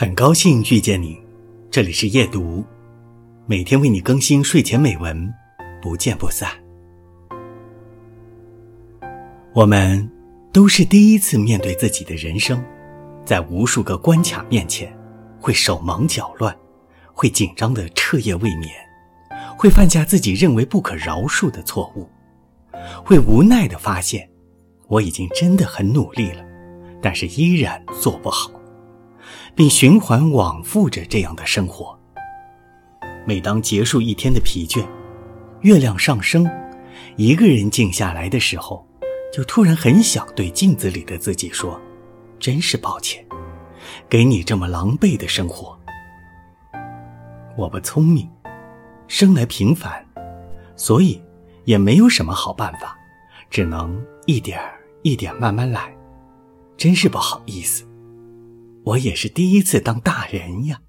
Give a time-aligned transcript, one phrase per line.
[0.00, 1.20] 很高兴遇见你，
[1.70, 2.64] 这里是夜读，
[3.44, 5.30] 每天为你更新睡前美文，
[5.82, 6.50] 不见不散。
[9.52, 10.10] 我们
[10.54, 12.64] 都是第一次面对自己的人生，
[13.26, 14.90] 在无数个关卡面前，
[15.38, 16.56] 会手忙脚乱，
[17.12, 18.72] 会紧张的彻夜未眠，
[19.58, 22.08] 会犯下自己认为不可饶恕的错误，
[23.04, 24.26] 会无奈的发现，
[24.88, 26.42] 我已经真的很努力了，
[27.02, 28.50] 但是依然做不好。
[29.54, 31.98] 并循环往复着这样的生活。
[33.26, 34.84] 每当结束一天的疲倦，
[35.60, 36.48] 月亮上升，
[37.16, 38.86] 一个人静下来的时候，
[39.32, 41.80] 就突然很想对镜子里的自己说
[42.40, 43.24] ：“真是抱歉，
[44.08, 45.78] 给你这么狼狈的生活。
[47.56, 48.28] 我不聪明，
[49.06, 50.04] 生来平凡，
[50.76, 51.22] 所以
[51.66, 52.96] 也没有什么好办法，
[53.50, 54.58] 只能一点
[55.02, 55.94] 一点慢慢来。
[56.76, 57.86] 真是不好意思。”
[58.84, 60.80] 我也是第一次当大人呀。